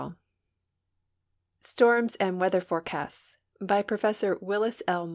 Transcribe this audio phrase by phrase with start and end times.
[0.01, 0.15] 3
[1.61, 5.09] STORMS AND WEATHER FORECASTS By Professor Willis L.